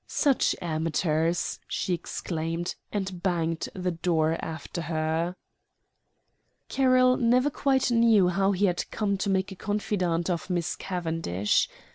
"Such 0.07 0.55
amateurs!" 0.63 1.59
she 1.67 1.93
exclaimed, 1.93 2.73
and 2.91 3.21
banged 3.21 3.69
the 3.75 3.91
door 3.91 4.35
after 4.43 4.81
her. 4.81 5.35
Carroll 6.69 7.17
never 7.17 7.51
quite 7.51 7.91
knew 7.91 8.27
how 8.29 8.51
he 8.51 8.65
had 8.65 8.89
come 8.89 9.15
to 9.19 9.29
make 9.29 9.51
a 9.51 9.55
confidante 9.55 10.27
of 10.31 10.49
Miss 10.49 10.75
Cavendish. 10.75 11.69